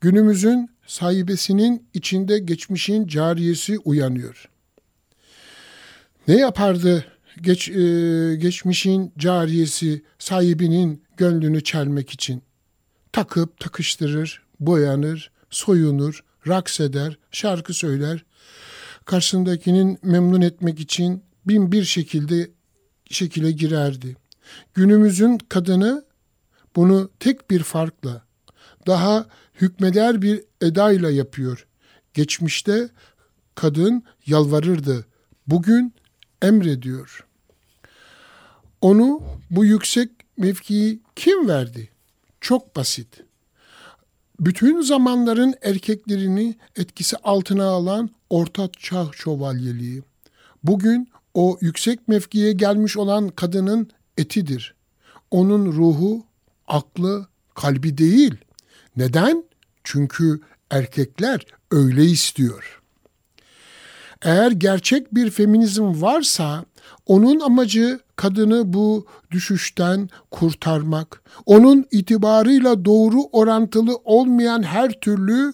Günümüzün 0.01 0.71
sahibesinin 0.87 1.89
içinde 1.95 2.39
geçmişin 2.39 3.07
cariyesi 3.07 3.79
uyanıyor. 3.79 4.49
Ne 6.29 6.37
yapardı 6.37 7.05
geç, 7.41 7.69
e, 7.69 8.37
geçmişin 8.37 9.13
cariyesi 9.19 10.03
sahibinin 10.19 11.03
gönlünü 11.17 11.65
çelmek 11.65 12.11
için. 12.11 12.43
Takıp 13.13 13.61
takıştırır, 13.61 14.43
boyanır, 14.61 15.31
soyunur, 15.51 16.25
raks 16.49 16.81
eder, 16.81 17.19
şarkı 17.33 17.75
söyler. 17.75 18.25
Karşısındakinin 19.05 19.99
memnun 20.03 20.41
etmek 20.41 20.81
için 20.81 21.23
bin 21.47 21.73
bir 21.73 21.85
şekilde 21.85 22.51
şekile 23.11 23.51
girerdi. 23.51 24.17
Günümüzün 24.75 25.39
kadını 25.39 26.05
bunu 26.77 27.11
tek 27.21 27.51
bir 27.51 27.63
farkla, 27.63 28.25
daha 28.87 29.27
hükmeder 29.55 30.23
bir 30.23 30.45
edayla 30.61 31.11
yapıyor. 31.11 31.67
Geçmişte 32.15 32.89
kadın 33.55 34.03
yalvarırdı. 34.27 35.07
Bugün 35.47 35.95
emrediyor. 36.43 37.27
Onu 38.81 39.23
bu 39.51 39.65
yüksek 39.65 40.11
mevkiyi 40.37 41.01
kim 41.17 41.49
verdi? 41.49 41.89
Çok 42.41 42.77
basit. 42.77 43.25
Bütün 44.41 44.83
zamanların 44.83 45.55
erkeklerini 45.63 46.55
etkisi 46.77 47.17
altına 47.17 47.65
alan 47.65 48.11
orta 48.31 48.69
çağ 48.79 49.07
şövalyeliği. 49.13 50.03
Bugün 50.65 51.09
o 51.35 51.59
yüksek 51.61 52.09
mevkiye 52.09 52.53
gelmiş 52.53 52.97
olan 52.97 53.29
kadının 53.29 53.91
etidir. 54.19 54.75
Onun 55.31 55.67
ruhu, 55.73 56.27
aklı, 56.69 57.27
kalbi 57.55 57.99
değil. 57.99 58.35
Neden? 58.97 59.45
Çünkü 59.85 60.41
erkekler 60.71 61.47
öyle 61.71 62.05
istiyor.'' 62.05 62.81
Eğer 64.23 64.51
gerçek 64.51 65.15
bir 65.15 65.31
feminizm 65.31 66.03
varsa 66.03 66.65
onun 67.07 67.41
amacı 67.41 68.01
kadını 68.17 68.73
bu 68.73 69.07
düşüşten 69.31 70.09
kurtarmak. 70.31 71.23
Onun 71.47 71.87
itibarıyla 71.91 72.85
doğru 72.85 73.23
orantılı 73.33 73.97
olmayan 74.05 74.63
her 74.63 75.01
türlü 75.01 75.53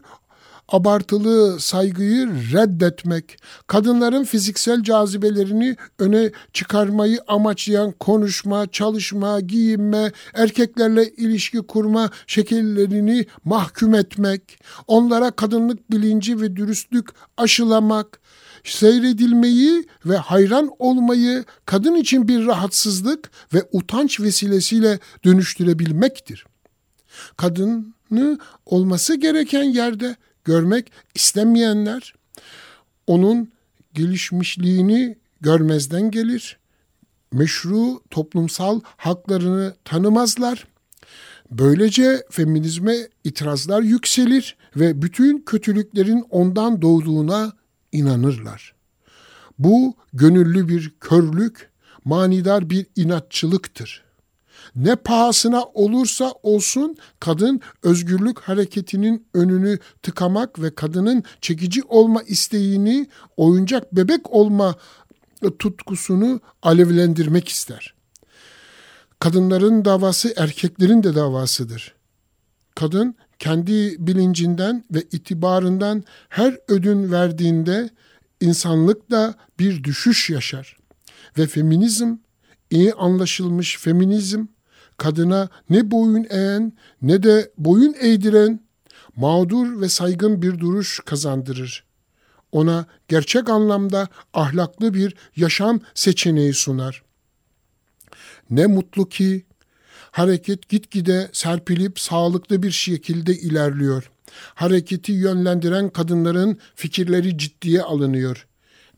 abartılı 0.69 1.61
saygıyı 1.61 2.27
reddetmek, 2.53 3.39
kadınların 3.67 4.25
fiziksel 4.25 4.83
cazibelerini 4.83 5.77
öne 5.99 6.31
çıkarmayı 6.53 7.19
amaçlayan 7.29 7.93
konuşma, 7.93 8.67
çalışma, 8.67 9.41
giyinme, 9.41 10.13
erkeklerle 10.35 11.11
ilişki 11.11 11.59
kurma 11.59 12.11
şekillerini 12.27 13.27
mahkum 13.45 13.95
etmek, 13.95 14.59
onlara 14.87 15.31
kadınlık 15.31 15.91
bilinci 15.91 16.41
ve 16.41 16.57
dürüstlük 16.57 17.09
aşılamak, 17.37 18.21
seyredilmeyi 18.65 19.87
ve 20.07 20.17
hayran 20.17 20.71
olmayı 20.79 21.45
kadın 21.67 21.95
için 21.95 22.29
bir 22.29 22.47
rahatsızlık 22.47 23.31
ve 23.55 23.63
utanç 23.73 24.21
vesilesiyle 24.21 24.99
dönüştürebilmektir. 25.25 26.47
Kadını 27.37 28.39
olması 28.67 29.15
gereken 29.15 29.63
yerde 29.63 30.17
görmek 30.47 30.93
istemeyenler 31.15 32.15
onun 33.07 33.53
gelişmişliğini 33.95 35.17
görmezden 35.41 36.11
gelir. 36.11 36.59
Meşru 37.33 38.01
toplumsal 38.11 38.81
haklarını 38.97 39.75
tanımazlar. 39.85 40.67
Böylece 41.51 42.23
feminizme 42.31 42.97
itirazlar 43.25 43.83
yükselir 43.83 44.57
ve 44.77 45.03
bütün 45.03 45.43
kötülüklerin 45.43 46.25
ondan 46.31 46.83
doğduğuna 46.83 47.53
inanırlar. 47.93 48.75
Bu 49.59 49.95
gönüllü 50.13 50.69
bir 50.69 50.93
körlük, 51.01 51.71
manidar 52.05 52.71
bir 52.71 52.87
inatçılıktır. 52.97 54.06
Ne 54.77 54.97
pahasına 54.97 55.65
olursa 55.65 56.33
olsun 56.43 56.97
kadın 57.21 57.61
özgürlük 57.83 58.41
hareketinin 58.41 59.27
önünü 59.35 59.79
tıkamak 60.03 60.63
ve 60.63 60.75
kadının 60.75 61.25
çekici 61.41 61.83
olma 61.83 62.23
isteğini, 62.23 63.07
oyuncak 63.37 63.97
bebek 63.97 64.31
olma 64.31 64.75
tutkusunu 65.59 66.41
alevlendirmek 66.63 67.49
ister. 67.49 67.95
Kadınların 69.19 69.85
davası 69.85 70.35
erkeklerin 70.37 71.03
de 71.03 71.15
davasıdır. 71.15 71.95
Kadın 72.75 73.15
kendi 73.39 74.07
bilincinden 74.07 74.85
ve 74.95 75.03
itibarından 75.03 76.05
her 76.29 76.59
ödün 76.69 77.13
verdiğinde 77.13 77.91
insanlık 78.41 79.11
da 79.11 79.35
bir 79.59 79.85
düşüş 79.85 80.31
yaşar. 80.31 80.77
Ve 81.39 81.47
feminizm, 81.47 82.17
iyi 82.71 82.95
anlaşılmış 82.95 83.79
feminizm, 83.79 84.47
kadına 84.97 85.49
ne 85.71 85.91
boyun 85.91 86.27
eğen 86.31 86.73
ne 87.03 87.23
de 87.23 87.53
boyun 87.59 87.95
eğdiren, 88.01 88.61
mağdur 89.17 89.81
ve 89.81 89.89
saygın 89.89 90.43
bir 90.43 90.59
duruş 90.59 91.01
kazandırır. 91.05 91.85
Ona 92.53 92.87
gerçek 93.09 93.49
anlamda 93.49 94.09
ahlaklı 94.35 94.95
bir 94.95 95.15
yaşam 95.37 95.81
seçeneği 95.95 96.55
sunar. 96.55 97.03
Ne 98.51 98.67
mutlu 98.67 99.09
ki 99.09 99.47
Hareket 100.17 100.69
gitgide 100.69 101.29
serpilip 101.33 102.01
sağlıklı 102.01 102.63
bir 102.63 102.71
şekilde 102.71 103.35
ilerliyor. 103.35 104.11
Hareketi 104.55 105.13
yönlendiren 105.13 105.89
kadınların 105.89 106.59
fikirleri 106.75 107.39
ciddiye 107.39 107.83
alınıyor. 107.83 108.47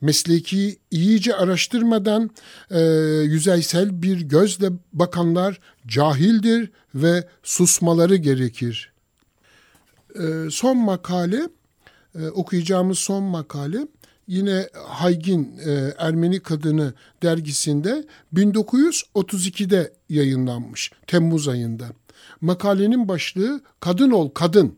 Mesleki 0.00 0.78
iyice 0.90 1.34
araştırmadan 1.34 2.30
e, 2.70 2.80
yüzeysel 3.22 4.02
bir 4.02 4.20
gözle 4.20 4.68
bakanlar 4.92 5.60
cahildir 5.86 6.70
ve 6.94 7.28
susmaları 7.42 8.16
gerekir. 8.16 8.92
E, 10.14 10.50
son 10.50 10.76
makale, 10.76 11.48
e, 12.14 12.28
okuyacağımız 12.28 12.98
son 12.98 13.22
makale 13.22 13.86
yine 14.28 14.68
Haygin 14.86 15.58
e, 15.66 15.94
Ermeni 15.98 16.40
Kadını 16.40 16.94
dergisinde 17.22 18.04
1932'de 18.34 19.92
yayınlanmış 20.08 20.92
Temmuz 21.06 21.48
ayında. 21.48 21.86
Makalenin 22.40 23.08
başlığı 23.08 23.60
Kadın 23.80 24.10
ol 24.10 24.30
kadın. 24.30 24.76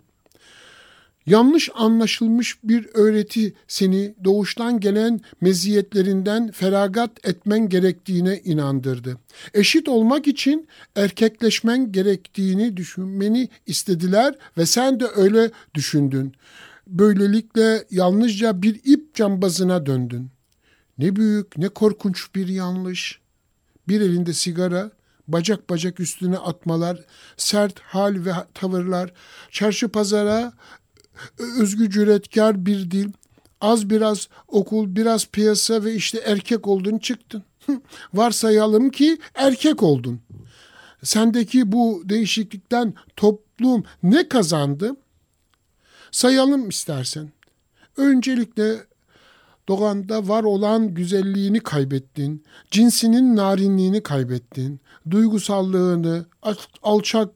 Yanlış 1.31 1.71
anlaşılmış 1.75 2.59
bir 2.65 2.87
öğreti 2.95 3.55
seni 3.69 4.15
doğuştan 4.25 4.81
gelen 4.81 5.21
meziyetlerinden 5.41 6.51
feragat 6.51 7.11
etmen 7.27 7.69
gerektiğine 7.69 8.41
inandırdı. 8.45 9.19
Eşit 9.55 9.89
olmak 9.89 10.27
için 10.27 10.69
erkekleşmen 10.97 11.93
gerektiğini 11.93 12.77
düşünmeni 12.77 13.49
istediler 13.67 14.35
ve 14.59 14.67
sen 14.67 15.01
de 15.01 15.07
öyle 15.17 15.51
düşündün. 15.75 16.35
Böylelikle 16.87 17.85
yalnızca 17.91 18.63
bir 18.63 18.81
ip 18.85 19.15
cambazına 19.15 19.87
döndün. 19.87 20.31
Ne 20.99 21.17
büyük, 21.17 21.59
ne 21.59 21.69
korkunç 21.69 22.35
bir 22.35 22.49
yanlış. 22.49 23.21
Bir 23.89 24.01
elinde 24.01 24.33
sigara, 24.33 24.91
bacak 25.29 25.71
bacak 25.71 26.01
üstüne 26.01 26.39
atmalar, 26.39 27.01
sert 27.37 27.81
hal 27.81 28.15
ve 28.25 28.33
tavırlar, 28.55 29.13
çarşı 29.51 29.89
pazara 29.89 30.53
özgü 31.39 31.91
cüretkar 31.91 32.67
bir 32.67 32.91
dil, 32.91 33.09
az 33.61 33.91
biraz 33.91 34.29
okul, 34.49 34.97
biraz 34.97 35.27
piyasa 35.27 35.85
ve 35.85 35.95
işte 35.95 36.19
erkek 36.19 36.67
oldun 36.67 36.99
çıktın. 36.99 37.43
Varsayalım 38.15 38.91
ki 38.91 39.19
erkek 39.35 39.83
oldun. 39.83 40.21
Sendeki 41.03 41.73
bu 41.73 42.03
değişiklikten 42.05 42.95
toplum 43.17 43.85
ne 44.03 44.29
kazandı? 44.29 44.97
Sayalım 46.11 46.69
istersen. 46.69 47.33
Öncelikle 47.97 48.77
doğanda 49.69 50.29
var 50.29 50.45
olan 50.45 50.95
güzelliğini 50.95 51.61
kaybettin, 51.61 52.45
cinsinin 52.71 53.37
narinliğini 53.37 54.03
kaybettin, 54.03 54.81
duygusallığını, 55.11 56.27
alçak 56.83 57.31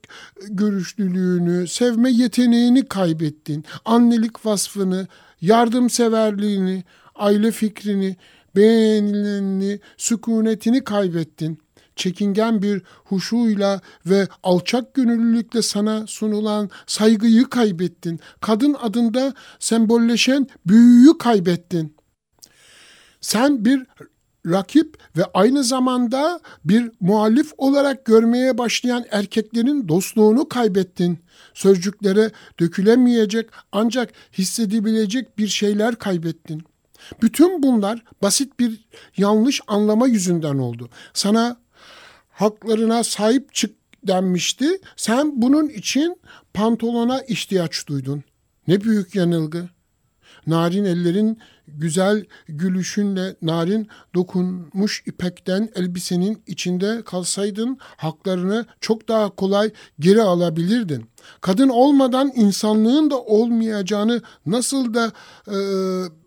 görüşlülüğünü, 0.49 1.67
sevme 1.67 2.11
yeteneğini 2.11 2.85
kaybettin, 2.85 3.65
annelik 3.85 4.45
vasfını, 4.45 5.07
yardımseverliğini, 5.41 6.83
aile 7.15 7.51
fikrini, 7.51 8.15
beğenilenini, 8.55 9.79
sükunetini 9.97 10.83
kaybettin. 10.83 11.59
Çekingen 11.95 12.61
bir 12.61 12.81
huşuyla 13.05 13.81
ve 14.05 14.27
alçak 14.43 14.93
gönüllülükle 14.93 15.61
sana 15.61 16.07
sunulan 16.07 16.69
saygıyı 16.87 17.43
kaybettin. 17.43 18.19
Kadın 18.41 18.75
adında 18.81 19.33
sembolleşen 19.59 20.47
büyüyü 20.65 21.17
kaybettin. 21.17 21.95
Sen 23.21 23.65
bir 23.65 23.85
rakip 24.45 24.97
ve 25.17 25.23
aynı 25.33 25.63
zamanda 25.63 26.39
bir 26.65 26.91
muhalif 26.99 27.51
olarak 27.57 28.05
görmeye 28.05 28.57
başlayan 28.57 29.05
erkeklerin 29.11 29.87
dostluğunu 29.87 30.49
kaybettin. 30.49 31.19
Sözcüklere 31.53 32.31
dökülemeyecek 32.59 33.49
ancak 33.71 34.13
hissedebilecek 34.37 35.37
bir 35.37 35.47
şeyler 35.47 35.95
kaybettin. 35.95 36.63
Bütün 37.21 37.63
bunlar 37.63 38.03
basit 38.21 38.59
bir 38.59 38.85
yanlış 39.17 39.61
anlama 39.67 40.07
yüzünden 40.07 40.57
oldu. 40.57 40.89
Sana 41.13 41.57
haklarına 42.29 43.03
sahip 43.03 43.53
çık 43.53 43.75
denmişti. 44.07 44.65
Sen 44.95 45.41
bunun 45.41 45.67
için 45.69 46.21
pantolona 46.53 47.21
ihtiyaç 47.21 47.87
duydun. 47.87 48.23
Ne 48.67 48.81
büyük 48.81 49.15
yanılgı. 49.15 49.69
Narin 50.47 50.85
ellerin 50.85 51.39
güzel 51.67 52.25
gülüşünle 52.47 53.35
narin 53.41 53.87
dokunmuş 54.15 55.03
ipekten 55.05 55.69
elbisenin 55.75 56.43
içinde 56.47 57.01
kalsaydın 57.05 57.77
haklarını 57.97 58.65
çok 58.81 59.07
daha 59.07 59.29
kolay 59.29 59.71
geri 59.99 60.21
alabilirdin. 60.21 61.05
Kadın 61.41 61.69
olmadan 61.69 62.31
insanlığın 62.35 63.11
da 63.11 63.21
olmayacağını 63.21 64.21
nasıl 64.45 64.93
da 64.93 65.11
e, 65.47 65.57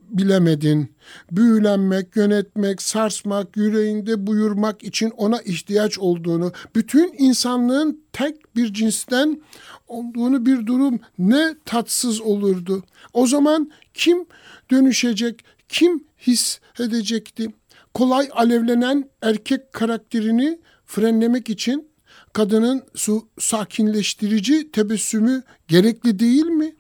bilemedin. 0.09 0.95
Büyülenmek, 1.33 2.17
yönetmek, 2.17 2.83
sarsmak, 2.83 3.57
yüreğinde 3.57 4.27
buyurmak 4.27 4.85
için 4.85 5.11
ona 5.11 5.41
ihtiyaç 5.41 5.99
olduğunu, 5.99 6.53
bütün 6.75 7.15
insanlığın 7.19 8.05
tek 8.13 8.57
bir 8.57 8.75
cinsten 8.75 9.43
olduğunu 9.89 10.47
bir 10.47 10.67
durum 10.67 11.01
ne 11.19 11.55
tatsız 11.65 12.21
olurdu. 12.21 12.85
O 13.13 13.27
zaman 13.27 13.71
kim 13.95 14.27
dönüşecek, 14.71 15.45
kim 15.69 16.05
hissedecekti? 16.27 17.49
Kolay 17.95 18.29
alevlenen 18.33 19.11
erkek 19.23 19.73
karakterini 19.73 20.59
frenlemek 20.87 21.51
için 21.51 21.89
kadının 22.33 22.83
su 22.95 23.29
sakinleştirici 23.39 24.71
tebessümü 24.73 25.43
gerekli 25.69 26.19
değil 26.19 26.47
mi? 26.47 26.75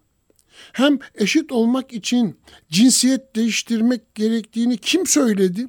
Hem 0.73 0.99
eşit 1.15 1.53
olmak 1.53 1.93
için 1.93 2.37
cinsiyet 2.71 3.37
değiştirmek 3.37 4.15
gerektiğini 4.15 4.79
kim 4.79 5.07
söyledi? 5.07 5.69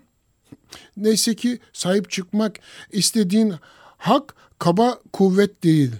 Neyse 0.97 1.35
ki 1.35 1.59
sahip 1.73 2.09
çıkmak 2.09 2.59
istediğin 2.91 3.53
hak 3.97 4.35
kaba 4.59 4.99
kuvvet 5.13 5.63
değil. 5.63 5.91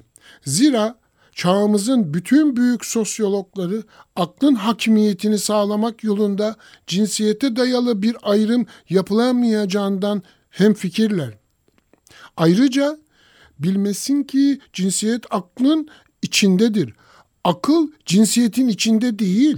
Zira 0.46 1.00
çağımızın 1.36 2.14
bütün 2.14 2.56
büyük 2.56 2.86
sosyologları 2.86 3.84
aklın 4.16 4.56
hakimiyetini 4.56 5.40
sağlamak 5.40 6.04
yolunda 6.04 6.56
cinsiyete 6.88 7.56
dayalı 7.56 8.02
bir 8.02 8.18
ayrım 8.22 8.66
yapılamayacağından 8.90 10.24
hem 10.50 10.74
fikirler. 10.74 11.34
Ayrıca 12.38 12.98
bilmesin 13.60 14.24
ki 14.24 14.60
cinsiyet 14.74 15.26
aklın 15.30 15.90
içindedir. 16.22 16.94
Akıl 17.50 17.88
cinsiyetin 18.06 18.68
içinde 18.68 19.20
değil. 19.20 19.58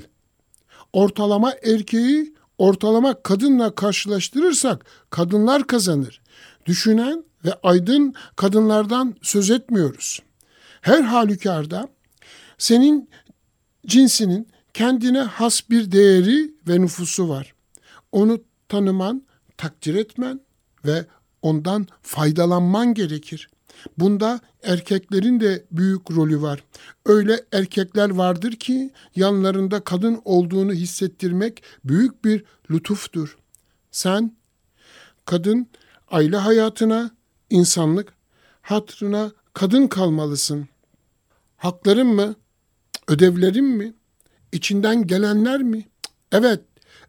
Ortalama 0.93 1.53
erkeği 1.63 2.33
ortalama 2.57 3.23
kadınla 3.23 3.75
karşılaştırırsak 3.75 4.85
kadınlar 5.09 5.67
kazanır. 5.67 6.21
Düşünen 6.65 7.23
ve 7.45 7.53
aydın 7.63 8.13
kadınlardan 8.35 9.15
söz 9.21 9.49
etmiyoruz. 9.49 10.19
Her 10.81 11.01
halükarda 11.01 11.89
senin 12.57 13.09
cinsinin 13.87 14.47
kendine 14.73 15.19
has 15.19 15.69
bir 15.69 15.91
değeri 15.91 16.53
ve 16.67 16.81
nüfusu 16.81 17.29
var. 17.29 17.53
Onu 18.11 18.41
tanıman, 18.69 19.23
takdir 19.57 19.95
etmen 19.95 20.41
ve 20.85 21.05
ondan 21.41 21.87
faydalanman 22.01 22.93
gerekir. 22.93 23.49
Bunda 23.97 24.39
erkeklerin 24.63 25.39
de 25.39 25.65
büyük 25.71 26.11
rolü 26.11 26.41
var. 26.41 26.63
Öyle 27.05 27.41
erkekler 27.51 28.09
vardır 28.09 28.51
ki 28.51 28.91
yanlarında 29.15 29.79
kadın 29.83 30.21
olduğunu 30.25 30.73
hissettirmek 30.73 31.63
büyük 31.85 32.25
bir 32.25 32.43
lütuftur. 32.71 33.37
Sen 33.91 34.35
kadın 35.25 35.67
aile 36.11 36.37
hayatına, 36.37 37.11
insanlık 37.49 38.13
hatrına 38.61 39.31
kadın 39.53 39.87
kalmalısın. 39.87 40.67
Hakların 41.57 42.07
mı? 42.07 42.35
Ödevlerin 43.07 43.65
mi? 43.65 43.93
İçinden 44.51 45.07
gelenler 45.07 45.63
mi? 45.63 45.87
Evet, 46.31 46.61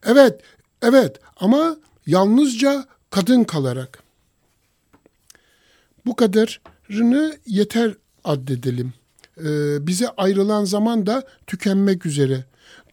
evet, 0.02 0.40
evet 0.82 1.20
ama 1.36 1.76
yalnızca 2.06 2.86
kadın 3.10 3.44
kalarak. 3.44 4.01
Bu 6.06 6.16
kadarını 6.16 7.36
yeter 7.46 7.94
addedelim. 8.24 8.92
Ee, 9.38 9.86
bize 9.86 10.08
ayrılan 10.08 10.64
zaman 10.64 11.06
da 11.06 11.22
tükenmek 11.46 12.06
üzere. 12.06 12.44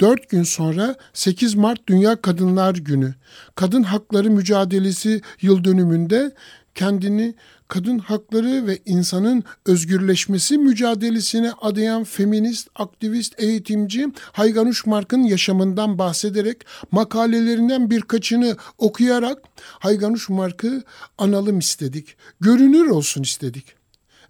Dört 0.02 0.30
gün 0.30 0.44
sonra 0.44 0.96
8 1.14 1.56
Mart 1.56 1.88
Dünya 1.88 2.22
Kadınlar 2.22 2.76
Günü. 2.76 3.14
Kadın 3.56 3.84
Hakları 3.84 4.30
Mücadelesi 4.30 5.22
yıl 5.42 5.64
dönümünde 5.64 6.32
kendini 6.80 7.36
kadın 7.68 8.00
hakları 8.00 8.68
ve 8.68 8.80
insanın 8.86 9.44
özgürleşmesi 9.66 10.58
mücadelesine 10.58 11.52
adayan 11.62 12.04
feminist, 12.04 12.68
aktivist, 12.76 13.34
eğitimci 13.38 14.08
Hayganuş 14.32 14.86
Mark'ın 14.86 15.24
yaşamından 15.24 15.98
bahsederek 15.98 16.58
makalelerinden 16.92 17.90
birkaçını 17.90 18.58
okuyarak 18.78 19.38
Hayganuş 19.58 20.30
Mark'ı 20.30 20.84
analım 21.18 21.60
istedik. 21.60 22.16
Görünür 22.40 22.88
olsun 22.88 23.24
istedik. 23.24 23.66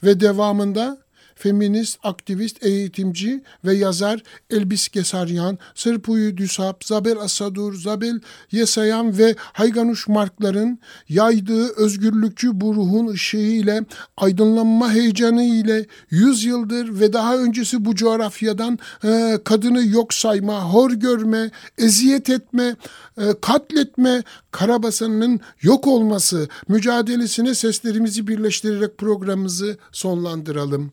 Ve 0.04 0.20
devamında 0.20 0.98
feminist, 1.40 2.00
aktivist, 2.04 2.64
eğitimci 2.66 3.44
ve 3.66 3.74
yazar 3.74 4.24
Elbis 4.50 4.90
Gesaryan, 4.90 5.58
Sırpuyu 5.76 6.38
Düsap, 6.38 6.86
Zabel 6.86 7.18
Asadur, 7.18 7.74
Zabel 7.74 8.20
Yesayan 8.52 9.18
ve 9.18 9.36
Hayganuş 9.40 10.08
Markların 10.08 10.80
yaydığı 11.10 11.76
özgürlükçü 11.76 12.62
bu 12.62 12.76
ruhun 12.76 13.08
ışığı 13.08 13.38
ile, 13.38 13.86
aydınlanma 14.18 14.94
heyecanı 14.94 15.44
ile 15.44 15.86
yüz 16.10 16.44
yıldır 16.44 17.00
ve 17.00 17.14
daha 17.14 17.38
öncesi 17.38 17.86
bu 17.86 17.96
coğrafyadan 17.96 18.80
e, 19.04 19.38
kadını 19.44 19.86
yok 19.86 20.14
sayma, 20.14 20.64
hor 20.64 20.92
görme, 20.92 21.52
eziyet 21.78 22.30
etme, 22.30 22.76
e, 23.18 23.24
katletme, 23.42 24.24
Karabasan'ın 24.52 25.40
yok 25.62 25.88
olması 25.88 26.48
mücadelesine 26.68 27.56
seslerimizi 27.56 28.28
birleştirerek 28.28 28.98
programımızı 28.98 29.78
sonlandıralım. 29.92 30.92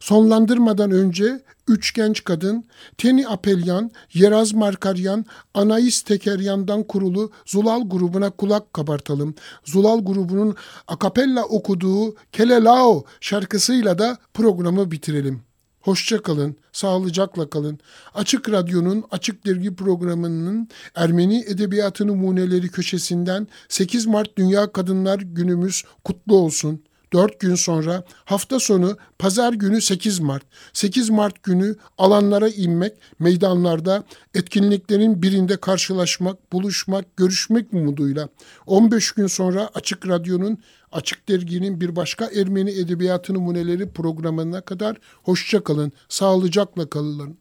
Sonlandırmadan 0.00 0.90
önce 0.90 1.40
üç 1.68 1.94
genç 1.94 2.24
kadın 2.24 2.64
Teni 2.98 3.28
Apelyan, 3.28 3.90
Yeraz 4.14 4.52
Markaryan, 4.52 5.24
Anais 5.54 6.02
Tekeryan'dan 6.02 6.82
kurulu 6.82 7.30
Zulal 7.46 7.88
grubuna 7.88 8.30
kulak 8.30 8.72
kabartalım. 8.72 9.34
Zulal 9.64 10.04
grubunun 10.04 10.56
akapella 10.88 11.44
okuduğu 11.44 12.14
Kelelao 12.32 13.04
şarkısıyla 13.20 13.98
da 13.98 14.18
programı 14.34 14.90
bitirelim. 14.90 15.48
Hoşça 15.80 16.22
kalın, 16.22 16.56
sağlıcakla 16.72 17.50
kalın. 17.50 17.78
Açık 18.14 18.50
Radyo'nun 18.50 19.04
Açık 19.10 19.46
Dergi 19.46 19.74
programının 19.74 20.68
Ermeni 20.94 21.44
Edebiyatı 21.46 22.06
Numuneleri 22.06 22.68
köşesinden 22.68 23.48
8 23.68 24.06
Mart 24.06 24.38
Dünya 24.38 24.72
Kadınlar 24.72 25.18
Günümüz 25.18 25.82
kutlu 26.04 26.36
olsun. 26.36 26.82
4 27.12 27.40
gün 27.40 27.54
sonra 27.54 28.04
hafta 28.24 28.60
sonu 28.60 28.96
pazar 29.18 29.52
günü 29.52 29.80
8 29.80 30.20
Mart. 30.20 30.42
8 30.72 31.10
Mart 31.10 31.42
günü 31.42 31.76
alanlara 31.98 32.48
inmek, 32.48 32.92
meydanlarda 33.18 34.04
etkinliklerin 34.34 35.22
birinde 35.22 35.56
karşılaşmak, 35.56 36.52
buluşmak, 36.52 37.16
görüşmek 37.16 37.74
umuduyla. 37.74 38.28
15 38.66 39.12
gün 39.12 39.26
sonra 39.26 39.70
Açık 39.74 40.08
Radyo'nun 40.08 40.58
Açık 40.92 41.28
Dergi'nin 41.28 41.80
bir 41.80 41.96
başka 41.96 42.30
Ermeni 42.34 42.70
Edebiyatı 42.70 43.34
Numuneleri 43.34 43.92
programına 43.92 44.60
kadar 44.60 44.96
hoşça 45.22 45.64
kalın, 45.64 45.92
sağlıcakla 46.08 46.90
kalın. 46.90 47.38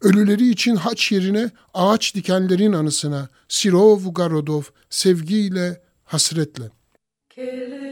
Ölüleri 0.00 0.48
için 0.48 0.76
haç 0.76 1.12
yerine 1.12 1.50
ağaç 1.74 2.14
dikenlerin 2.14 2.72
anısına 2.72 3.28
Sirov 3.48 4.14
Garodov 4.14 4.62
sevgiyle, 4.90 5.82
hasretle. 6.04 6.70
Kele. 7.30 7.85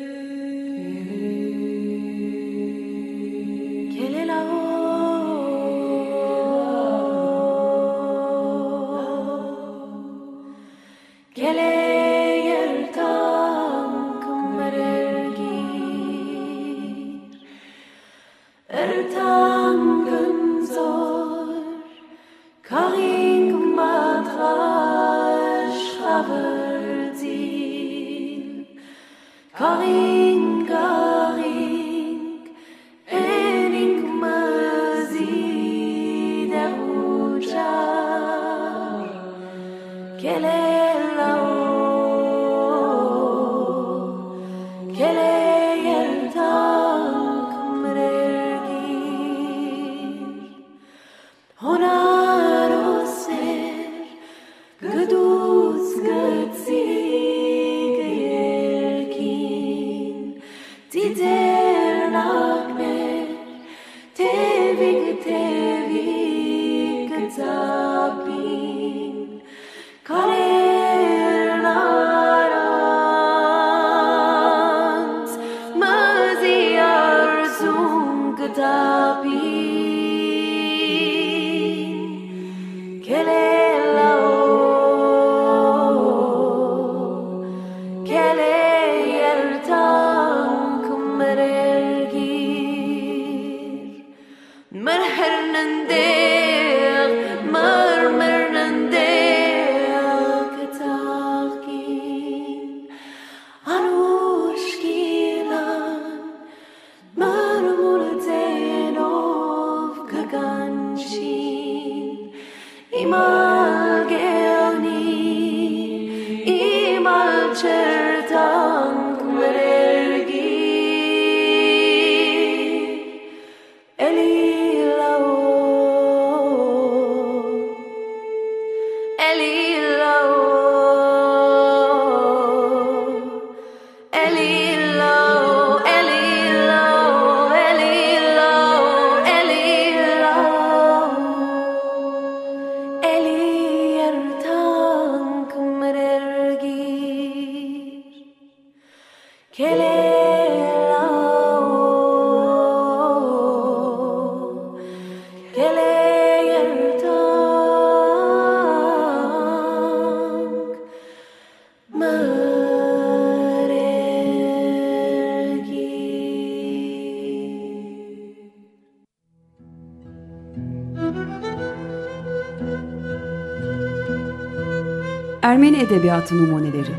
Ermeni 175.55 175.77
Edebiyatı 175.77 176.39
Numuneleri. 176.39 176.95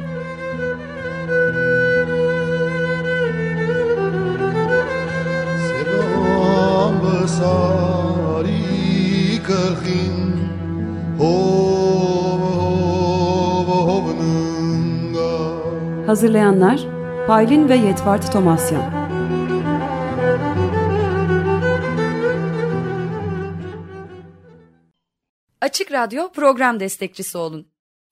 Hazırlayanlar 16.06 16.88
Paylin 17.28 17.70
ve 17.70 17.76
Yetvart 17.76 18.32
Tomasyan. 18.34 18.84
Açık 25.62 25.92
Radyo 25.92 26.32
program 26.32 26.80
destekçisi 26.80 27.38
olun 27.38 27.75